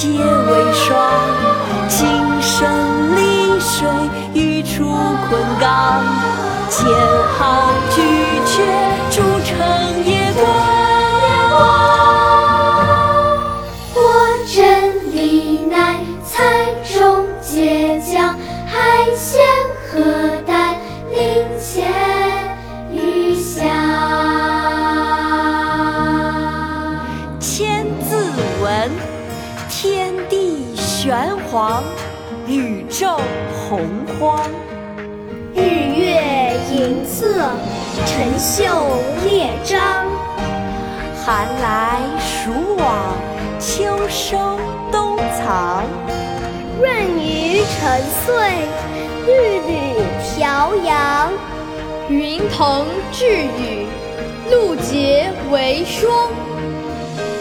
[0.00, 0.88] 露结为霜。
[1.88, 2.08] 金
[2.40, 3.86] 生丽水，
[4.32, 4.84] 玉出
[5.28, 6.02] 昆冈。
[6.70, 6.86] 剑
[7.36, 7.38] 号
[7.90, 8.00] 巨
[8.46, 8.62] 阙，
[9.10, 9.58] 铸成
[10.04, 10.42] 夜光。
[13.92, 14.00] 国
[14.46, 16.32] 珍历乃彩
[16.96, 18.34] 中结将，
[18.66, 19.42] 海鲜
[19.90, 20.00] 河
[20.46, 20.76] 淡
[21.10, 21.84] 鳞切
[29.82, 31.82] 天地玄黄，
[32.46, 33.18] 宇宙
[33.50, 33.80] 洪
[34.20, 34.38] 荒。
[35.54, 37.24] 日月盈仄，
[38.04, 38.62] 辰宿
[39.24, 39.80] 列张。
[41.24, 43.16] 寒来暑往，
[43.58, 44.36] 秋收
[44.92, 45.82] 冬藏。
[46.82, 48.36] 闰余成岁，
[49.24, 49.32] 缕
[49.66, 50.04] 缕
[50.36, 51.32] 调阳。
[52.10, 53.86] 云腾致雨，
[54.50, 56.28] 露结为霜。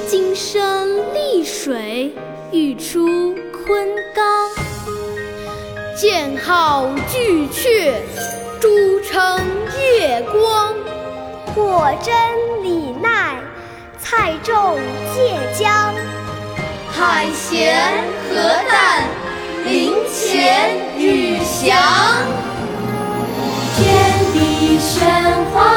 [0.10, 2.12] 金生丽水，
[2.52, 4.50] 玉出昆冈。
[5.96, 7.94] 剑号巨阙，
[8.60, 9.40] 珠成
[9.78, 10.74] 夜光。
[11.54, 12.12] 果珍
[12.64, 13.38] 历乃
[14.00, 14.80] 彩中
[15.14, 15.94] 结将，
[16.92, 17.78] 海咸
[18.32, 18.36] 河
[18.68, 19.04] 淡，
[19.64, 21.78] 鳞切鱼翔。
[23.78, 23.86] 天
[24.34, 25.06] 地玄
[25.54, 25.69] 黄。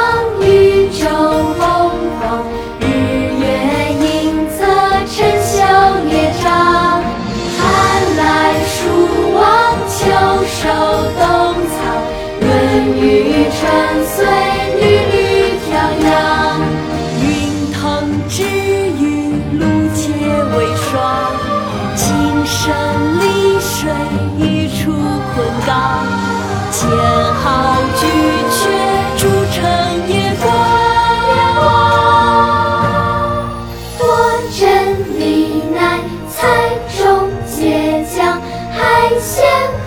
[39.35, 39.43] 仙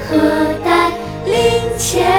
[0.09, 0.19] 鹤
[0.65, 0.91] 带
[1.25, 2.16] 林泉